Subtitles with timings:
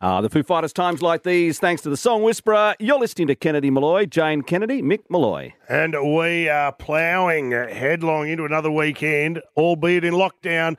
[0.00, 2.76] Uh, the Foo Fighters times like these, thanks to the song Whisperer.
[2.78, 5.54] You're listening to Kennedy Molloy, Jane Kennedy, Mick Molloy.
[5.68, 10.76] And we are ploughing headlong into another weekend, albeit in lockdown.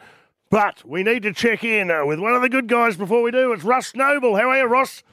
[0.50, 3.32] But we need to check in uh, with one of the good guys before we
[3.32, 3.52] do.
[3.52, 4.38] It's Ross Noble.
[4.38, 5.04] How are you, Ross?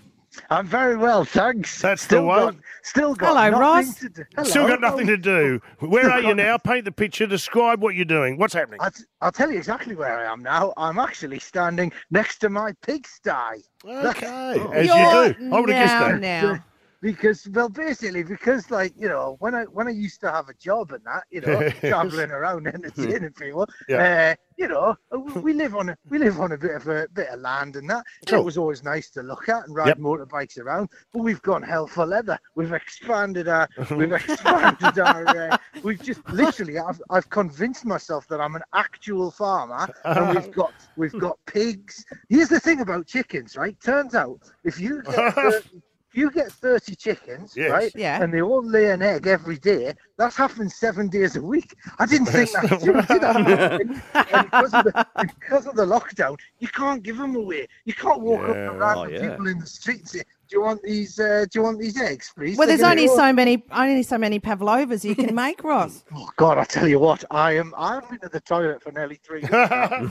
[0.51, 1.81] I'm very well, thanks.
[1.81, 2.55] That's still the one.
[2.55, 4.01] Got, still got Hello, nothing Ross.
[4.01, 4.25] To do.
[4.35, 4.49] Hello.
[4.49, 5.61] Still got nothing to do.
[5.81, 6.59] Where are you now?
[6.59, 7.27] Paint the picture.
[7.27, 8.39] Describe what you're doing.
[8.39, 8.81] What's happening?
[9.21, 10.73] I'll, tell you exactly where I am now.
[10.77, 13.65] I'm actually standing next to my pigsty.
[13.85, 14.71] Okay, Oh.
[14.73, 15.55] as You're you do.
[15.55, 16.21] I would have guessed now, that.
[16.21, 16.65] now.
[17.07, 20.55] Because, well, basically, because like you know, when I when I used to have a
[20.55, 24.33] job and that, you know, traveling around entertaining people, Yeah.
[24.33, 27.07] uh, you know, we we live on a we live on a bit of a
[27.15, 28.03] bit of land and that.
[28.27, 28.41] Cool.
[28.41, 29.99] It was always nice to look at and ride Yep.
[29.99, 30.89] motorbikes around.
[31.13, 32.41] But we've gone hell for leather.
[32.57, 35.29] We've expanded our we've expanded our.
[35.29, 40.51] Uh, we've just literally, I've I've convinced myself that I'm an actual farmer, and we've
[40.51, 42.05] got we've got pigs.
[42.29, 43.79] Here's the thing about chickens, right?
[43.81, 45.71] Turns out if you get 30, if
[46.17, 47.71] you get 30 chickens, Yes.
[47.71, 48.23] right, Yeah.
[48.23, 51.75] and they all lay an egg every day, that's happening seven days a week.
[51.99, 53.41] I didn't think that true, did I?
[53.41, 55.07] And, and because, of the,
[55.39, 57.67] because of the lockdown, you can't give them away.
[57.85, 58.65] You can't walk up Yeah.
[58.67, 59.31] to random Oh, yeah.
[59.31, 61.19] people in the street and say, "Do you want these?
[61.21, 64.17] Uh, do you want these eggs, please?" Well, They're there's only so many, only so
[64.17, 66.03] many pavlovas you can make, Ross.
[66.15, 67.75] Oh God, I tell you what, I am.
[67.77, 69.51] I've been to the toilet for nearly three years.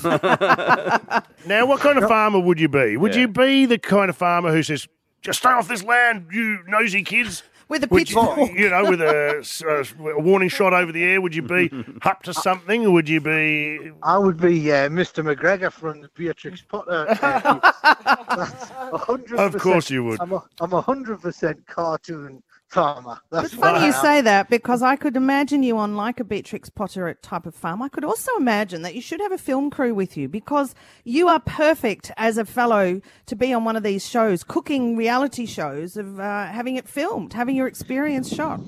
[0.03, 1.23] now.
[1.47, 2.97] Now, what kind of farmer would you be?
[2.97, 3.22] Would Yeah.
[3.22, 4.88] you be the kind of farmer who says,
[5.26, 7.44] just stay off this land, you nosy kids?
[7.68, 8.52] With a Would you, pitchfork.
[8.54, 11.72] you know, with a, s- a a warning shot over the air, would you be
[12.04, 12.86] up to something?
[12.86, 13.92] Or would you be.
[14.03, 15.26] I would be uh, Mr.
[15.26, 17.08] McGregor from the Beatrix Potter.
[17.88, 20.22] Uh, that's a Of course you would.
[20.22, 22.44] I'm a, I'm a hundred percent cartoon
[22.76, 23.18] farmer.
[23.31, 24.02] That's It's funny you am.
[24.02, 27.81] say that because I could imagine you on like a Beatrix Potter type of farm.
[27.81, 31.30] I could also imagine that you should have a film crew with you because you
[31.30, 35.96] are perfect as a fellow to be on one of these shows, cooking reality shows
[35.96, 38.59] of uh, having it filmed, having your experience shot.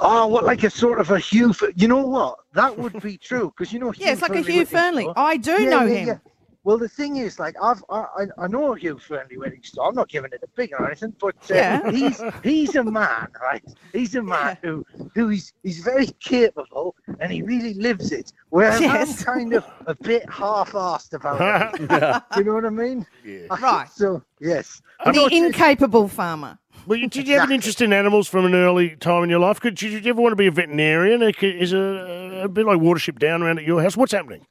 [0.00, 1.52] Oh, what like a sort of a Hugh?
[1.74, 2.36] You know what?
[2.54, 3.92] That would be true because you know.
[3.98, 4.64] Yeah, it's like a Hugh?
[4.64, 5.12] Fearnley.
[5.16, 6.08] I do Yeah, know yeah, him.
[6.08, 6.18] yeah.
[6.66, 9.86] Well, the thing is, like, I've I, I- I know Hugh Fearnley-Whittingstall.
[9.88, 11.90] I'm not giving it a big or anything, but uh, Yeah.
[11.98, 13.62] he's he's a man, right?
[13.92, 14.84] He's a man who
[15.14, 18.32] who is he's very capable and he really lives it.
[18.50, 19.20] Whereas Yes.
[19.20, 21.38] I'm kind of a bit half-assed about
[21.80, 22.22] it.
[22.36, 23.06] you know what I mean?
[23.24, 23.46] Yeah.
[23.62, 23.88] Right.
[23.88, 24.82] So yes.
[25.04, 26.58] The No, it's- incapable farmer.
[26.88, 29.38] Well, you- did you have an interest in animals from an early time in your
[29.38, 29.60] life?
[29.60, 31.22] Could did you ever want to be a veterinarian?
[31.22, 33.96] Or could- Is a, a bit like Watership Down around at your house?
[33.96, 34.46] What's happening?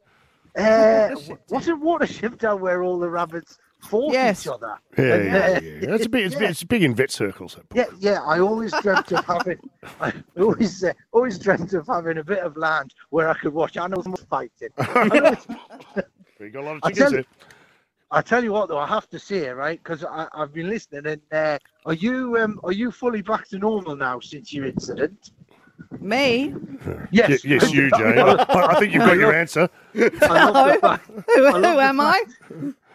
[0.57, 1.15] Uh,
[1.49, 4.45] wasn't Watership down where all the rabbits fought Yes.
[4.45, 4.77] each other?
[4.97, 5.87] Yeah, And, yeah, uh, yeah.
[5.91, 6.25] That's a big.
[6.27, 6.47] It's, yeah.
[6.49, 7.57] it's big in vet circles.
[7.73, 8.21] Yeah, yeah.
[8.23, 9.59] I always dreamt of having,
[9.99, 13.77] I always, uh, always dreamt of having a bit of land where I could watch
[13.77, 14.69] animals fighting.
[14.77, 15.47] I, know it's-
[16.39, 17.25] You got a lot of I chickens tell there.
[18.11, 21.21] I tell you what, though, I have to say, right, because I've been listening, and
[21.31, 25.31] uh, are you, um, are you fully back to normal now since your incident?
[26.05, 26.53] Me?
[27.11, 27.43] Yes.
[27.43, 28.19] Ye- yes, you, Jane.
[28.19, 29.67] I, I think you've got your answer.
[29.95, 32.23] I love the fact- Who, who am I?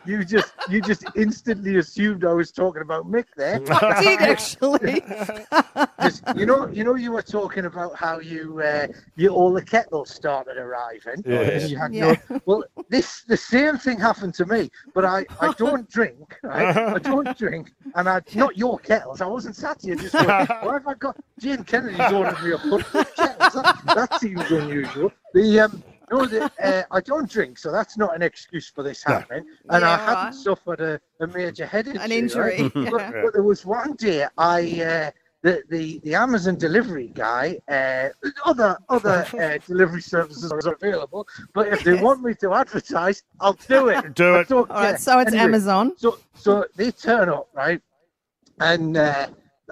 [0.07, 3.61] You just, you just instantly assumed I was talking about Mick there.
[3.71, 5.01] I did actually.
[6.01, 9.63] 'Cause you know, you know, you were talking about how you, uh, you all the
[9.63, 11.23] kettles started arriving.
[11.27, 11.63] Yes.
[11.63, 12.15] and you had Yeah.
[12.31, 16.39] no, well, this the same thing happened to me, but I, I don't drink.
[16.43, 16.75] Right?
[16.77, 19.21] I don't drink, and I not your kettles.
[19.21, 22.57] I wasn't sat here just going, why have I got Jane Kennedy's ordered me a
[22.57, 22.87] hundred
[23.17, 23.53] kettles?
[23.55, 25.13] That, that seems unusual.
[25.35, 25.83] The um.
[26.11, 29.45] No, the, uh, I don't drink, so that's not an excuse for this happening.
[29.69, 32.05] And I Yeah, hadn't suffered a, a major head injury.
[32.05, 32.63] An injury.
[32.63, 32.73] right?
[32.75, 32.91] yeah.
[32.91, 35.11] But, but there was one day I uh,
[35.43, 38.09] the, the the Amazon delivery guy, uh,
[38.45, 43.55] other other uh, delivery services are available, but if they want me to advertise, I'll
[43.69, 44.15] do it.
[44.15, 44.49] Do it.
[44.49, 44.99] don't All right, care.
[44.99, 45.93] so it's Anyway, Amazon.
[45.97, 47.81] So so they turn up right,
[48.61, 49.29] and uh,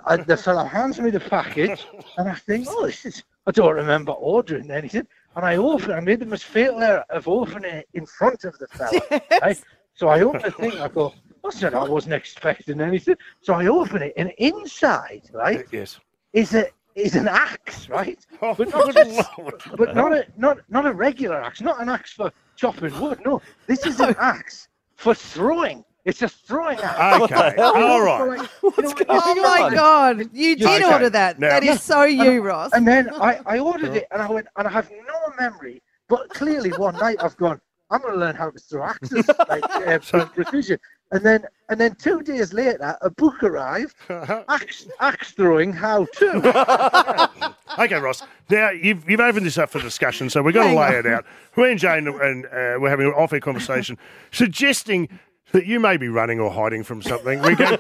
[0.07, 3.23] I, the fellow hands me the package, and I think, oh, this is.
[3.47, 5.93] I don't remember ordering anything, and I open.
[5.93, 9.01] I made the mistake error of opening it in front of the fella.
[9.43, 9.61] Right?
[9.95, 10.73] So I open the thing.
[10.81, 11.75] I go, what's that?
[11.75, 13.17] I wasn't expecting anything.
[13.41, 15.99] So I open it, and inside, right, uh, Yes.
[16.33, 18.19] is a is an axe, right?
[18.43, 19.63] Oh, But not good just, Lord.
[19.77, 23.21] but not a not not a regular axe, not an axe for chopping wood.
[23.25, 25.85] No, this is an axe for throwing.
[26.05, 27.21] It's just throwing axe.
[27.23, 27.55] Okay.
[27.59, 28.41] All right.
[28.61, 30.31] What's Oh my God!
[30.33, 31.39] You did Okay, order that.
[31.39, 32.73] now- that is so you, Ross.
[32.73, 35.83] And then I, I ordered it, and I went, and I have no memory.
[36.09, 37.61] But clearly, one night I've gone,
[37.91, 40.79] I'm going to learn how to throw axes, like uh, with precision.
[41.11, 47.55] And then, and then two days later, a book arrived, axe, axe throwing how to.
[47.79, 48.23] Okay, Ross.
[48.51, 50.95] Now you've you've opened this up for discussion, so we've got to Hang lay on.
[50.95, 51.25] it out.
[51.57, 53.97] Me and Jane and uh, we're having an off-air conversation,
[54.33, 55.09] suggesting
[55.53, 57.41] that you may be running or hiding from something.
[57.43, 57.77] We go,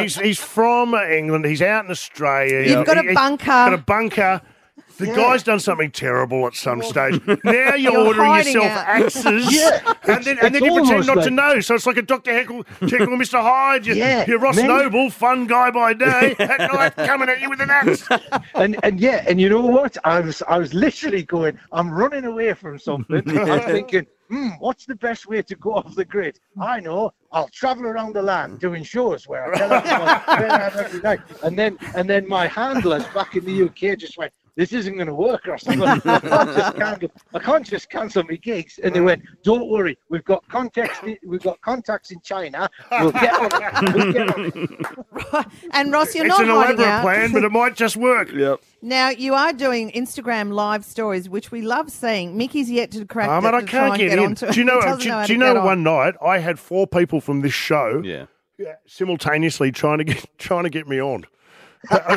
[0.00, 1.44] he's, he's from England.
[1.44, 2.68] He's out in Australia.
[2.76, 3.44] You've got a He- he- bunker.
[3.46, 4.40] Got a bunker.
[4.98, 7.20] The guy's done something terrible at some stage.
[7.44, 8.70] Now you're, You're ordering yourself it.
[8.70, 11.60] axes, Yeah, and then, and then you pretend almost not to know.
[11.60, 12.32] So it's like a Dr.
[12.32, 13.38] Heckle, Jekyll Mr.
[13.42, 13.84] Hyde.
[13.84, 17.50] You're, Yeah, you're Ross many- Noble, fun guy by day, at night coming at you
[17.50, 18.08] with an axe.
[18.54, 19.98] and and yeah, and you know what?
[20.04, 21.58] I was I was literally going.
[21.72, 23.22] I'm running away from something.
[23.38, 26.38] I'm thinking, hmm, what's the best way to go off the grid?
[26.60, 27.12] I know.
[27.32, 31.00] I'll travel around the land doing shows where I tell everyone where I am every
[31.00, 31.20] night.
[31.42, 34.32] And then and then my handlers back in the UK just went.
[34.56, 35.68] This isn't going to work, Ross.
[35.68, 36.22] I'm I, can't
[36.56, 38.80] just cancel, I can't just cancel my gigs.
[38.82, 40.98] And they went, "Don't worry, we've got contacts.
[41.26, 42.68] We've got contacts in China.
[42.90, 43.94] We'll get on it.
[43.94, 47.02] We'll get on it." And Ross, you're it's not an hiding elaborate out.
[47.02, 48.30] plan, but it might just work.
[48.36, 48.60] Yep.
[48.82, 52.36] Now you are doing Instagram live stories, which we love seeing.
[52.36, 53.28] Mickey's yet to crack.
[53.28, 54.24] Oh, it I to try can't and get, get in.
[54.24, 54.52] onto.
[54.52, 54.80] Do you know?
[54.80, 55.58] Do, how do you get know?
[55.58, 55.64] on.
[55.64, 58.26] One night, I had four people from this show Yeah.
[58.60, 61.24] uh, simultaneously trying to get trying to get me on.
[61.90, 62.16] I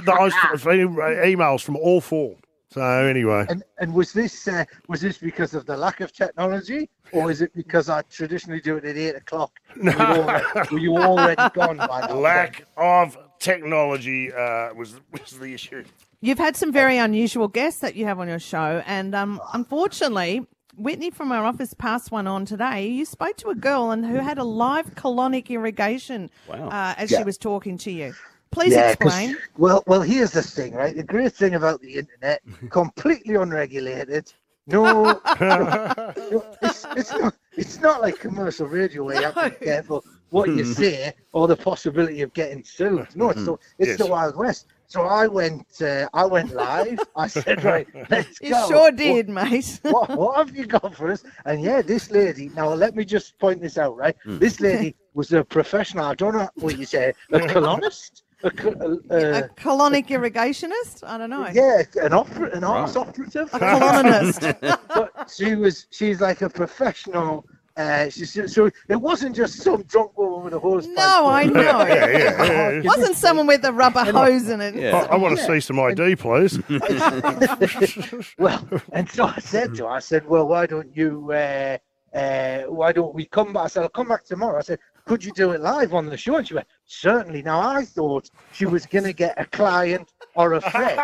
[0.51, 2.36] was getting emails from all four.
[2.71, 6.88] So anyway, And and was this uh, was this because of the lack of technology,
[7.12, 9.60] or is it because I traditionally do it at eight o'clock?
[9.75, 15.31] Were you already, were you already gone by that lack of technology uh, was was
[15.39, 15.83] the issue.
[16.22, 20.45] You've had some very unusual guests that you have on your show, and um, unfortunately,
[20.77, 22.88] Whitney from our office passed one on today.
[22.88, 26.69] You spoke to a girl and who had a live colonic irrigation Wow.
[26.69, 28.13] uh, as she was talking to you.
[28.51, 29.38] Please Yeah, 'cause- explain.
[29.57, 30.96] well, well, here's the thing, right?
[30.96, 34.31] The great thing about the internet, completely unregulated.
[34.68, 37.34] No, no, it's, it's not.
[37.57, 41.48] It's not like commercial radio where you have to be careful what you say or
[41.48, 43.07] the possibility of getting sued.
[43.16, 43.98] No, it's the, it's Yes.
[43.98, 44.68] the Wild West.
[44.88, 45.66] So I went.
[45.81, 47.00] Uh, I went live.
[47.16, 48.68] I said, right, let's You go.
[48.68, 49.80] sure What- did, mate.
[49.84, 51.24] what, what have you got for us?
[51.46, 52.50] And yeah, this lady.
[52.56, 54.16] Now let me just point this out, right?
[54.24, 54.38] Hmm.
[54.38, 56.06] This lady was a professional.
[56.06, 61.03] I don't know what you say, a colonist, a, co- uh, a colonic irrigationist?
[61.03, 61.47] I don't know.
[61.53, 63.50] yeah, an opera, an arts operative.
[63.53, 64.41] A colonist.
[64.62, 65.88] but she was.
[65.91, 67.45] She's like a professional.
[67.77, 70.86] Uh, she, so so it wasn't just some drunk woman with a hose.
[70.88, 70.95] pipe.
[70.97, 71.62] no, I know.
[71.62, 72.81] Yeah, yeah, yeah, yeah.
[72.83, 74.75] Wasn't someone with a rubber hose in it?
[74.75, 75.07] I, Yeah.
[75.09, 76.59] I want to see some ID, please.
[78.38, 81.77] well, and so I said to her, I said, well, why don't you, uh,
[82.13, 83.63] uh, why don't we come back?
[83.63, 84.57] I said, I'll come back tomorrow.
[84.57, 84.80] I said,
[85.10, 86.36] could you do it live on the show?
[86.36, 87.42] And she went, certainly.
[87.42, 91.00] Now, I thought she was going to get a client or a friend.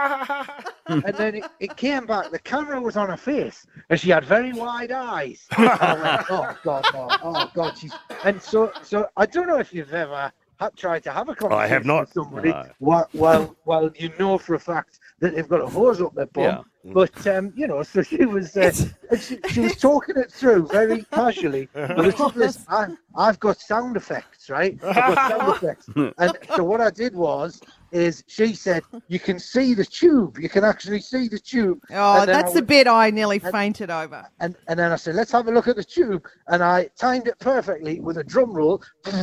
[0.86, 4.24] and then it, it came back, the camera was on her face, and she had
[4.24, 5.48] very wide eyes.
[5.58, 7.08] Went, oh, God, no.
[7.24, 7.76] Oh, God.
[7.80, 7.94] She's...
[8.24, 11.64] And so, so I don't know if you've ever had, tried to have a conversation
[11.64, 12.02] I have not.
[12.02, 12.68] with somebody No.
[12.80, 16.26] while, while, while you know for a fact that they've got a hose up their
[16.28, 16.44] bum.
[16.44, 16.62] Yeah.
[16.94, 18.72] But um, you know, so she was uh,
[19.20, 21.68] she, she was talking it through very casually.
[21.74, 24.78] But the is, I, I've got sound effects, right?
[24.84, 27.60] I've got sound effects, and so what I did was,
[27.96, 31.80] is she said you can see the tube, you can actually see the tube.
[31.92, 34.28] Oh, And then that's the bit I nearly fainted over.
[34.40, 37.28] And and then I said, let's have a look at the tube, and I timed
[37.28, 38.84] it perfectly with a drum roll.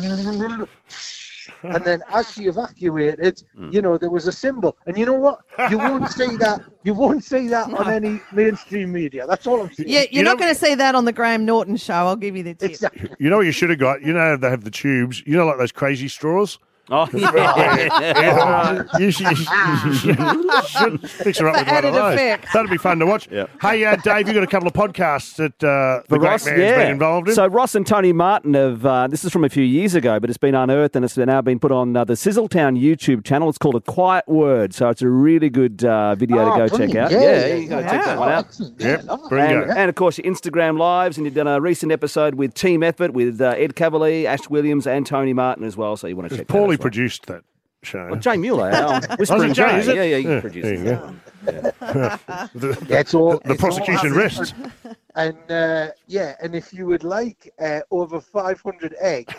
[1.64, 3.70] And then as she evacuated, hmm.
[3.72, 4.76] you know, there was a cymbal.
[4.86, 5.40] And you know what?
[5.70, 6.62] You won't see that.
[6.84, 9.26] You won't see that on any mainstream media.
[9.26, 9.88] That's all I'm saying.
[9.88, 11.94] Yeah, you're You not know- going to see that on the Graham Norton show.
[11.94, 12.70] I'll give you the tip.
[12.70, 13.10] Exactly.
[13.19, 14.02] You know what you should have got?
[14.02, 15.22] You know they have the tubes.
[15.26, 16.58] You know like those crazy straws.
[16.90, 18.82] Oh, yeah.
[18.98, 19.36] you should, you
[19.94, 22.15] should, you should fix her up with one of those.
[22.15, 22.48] effect.
[22.53, 23.29] That'd be fun to watch.
[23.32, 23.46] Yeah.
[23.62, 26.44] Hey, uh, Dave, you've got a couple of podcasts that uh, the But great Ross,
[26.46, 26.77] man's yeah.
[26.79, 27.34] been involved in.
[27.34, 28.84] So Ross and Tony Martin have.
[28.84, 31.41] Uh, this is from a few years ago, but it's been unearthed and it's now
[31.41, 33.48] been put on uh, the Sizzletown YouTube channel.
[33.48, 34.74] It's called A Quiet Word.
[34.74, 37.10] So it's a really good uh, video Oh, to go check out.
[37.12, 37.91] Yeah, Yeah, yeah, you go yeah.
[37.91, 38.46] check that one out.
[38.79, 39.77] Yep, Yeah, bring And, it.
[39.77, 43.12] and of course, your Instagram lives, and you've done a recent episode with Team Effort
[43.15, 45.96] with uh, Ed Kavalee, Ash Williams, and Tony Martin as well.
[45.96, 46.82] So you want to check that Poorly as well.
[46.82, 47.43] produced that
[47.82, 48.06] show.
[48.10, 49.96] Well, Jay Mueller, our Whispering is it Jay, is it?
[49.96, 50.84] Yeah, yeah, Yeah, produced there you it.
[50.84, 51.14] go.
[52.55, 54.14] the, Yeah, it's all, the it's all prosecution happening.
[54.14, 54.55] rests.
[55.14, 59.34] And uh, yeah, and if you would like uh, over 500 eggs,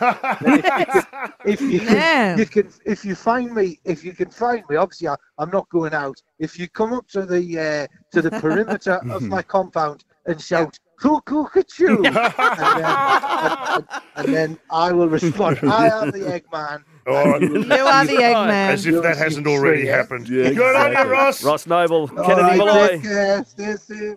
[0.50, 4.62] you, can, if you can, you can, if you find me, if you can find
[4.70, 6.22] me, obviously I, I'm not going out.
[6.38, 10.78] If you come up to the uh, to the perimeter of my compound and shout
[10.96, 16.84] "cuckoo cuckoo," and, then, and, and, and then I will respond, "I am the Eggman."
[17.06, 18.68] Oh, You are the Eggman.
[18.70, 19.96] as if that hasn't already Yeah.
[19.96, 20.28] happened.
[20.28, 21.12] Yeah, Good on you.
[21.12, 21.44] Ross.
[21.44, 22.88] Ross Noble, All Kennedy right, Molloy.
[22.88, 23.44] take care.
[23.44, 24.16] Stay safe.